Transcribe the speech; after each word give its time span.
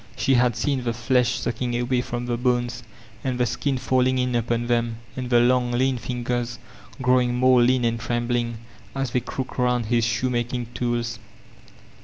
She 0.17 0.33
had 0.33 0.55
seen 0.55 0.83
the 0.83 0.93
flesh 0.93 1.37
sock* 1.39 1.61
ing 1.61 1.75
away 1.79 2.01
from 2.01 2.25
the 2.25 2.35
bones, 2.35 2.81
and 3.23 3.39
the 3.39 3.45
skin 3.45 3.77
falling 3.77 4.17
in 4.17 4.33
upon 4.33 4.65
them, 4.65 4.97
and 5.15 5.29
the 5.29 5.39
long, 5.39 5.73
lean 5.73 5.99
fingers 5.99 6.57
growing 7.03 7.35
more 7.35 7.61
lean 7.61 7.85
and 7.85 7.99
trembling, 7.99 8.57
as 8.95 9.11
they 9.11 9.19
crooked 9.19 9.59
round 9.59 9.85
his 9.85 10.03
shoemaking 10.03 10.69
tools. 10.73 11.19